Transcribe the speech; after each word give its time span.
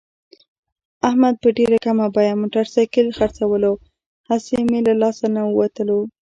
احمد 1.07 1.35
په 1.43 1.49
ډېره 1.57 1.77
کمه 1.85 2.07
بیه 2.15 2.33
موټرسایکل 2.41 3.07
خرڅولو، 3.17 3.71
هسې 4.29 4.57
مه 4.71 4.79
له 4.87 4.93
لاس 5.01 5.17
نه 5.35 5.41
ووتلو. 5.47 5.99